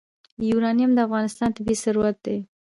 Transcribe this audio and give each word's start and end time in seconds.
یورانیم 0.49 0.91
د 0.93 0.99
افغانستان 1.07 1.49
طبعي 1.55 1.75
ثروت 1.83 2.15
دی. 2.25 2.37